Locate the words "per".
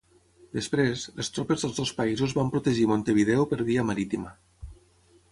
3.51-3.59